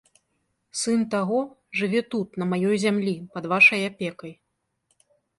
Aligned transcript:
Сын 0.83 1.01
таго 1.13 1.41
жыве 1.79 2.01
тут, 2.13 2.39
на 2.43 2.47
маёй 2.53 2.77
зямлі, 2.85 3.13
пад 3.35 3.43
вашай 3.53 3.81
апекай. 3.91 4.33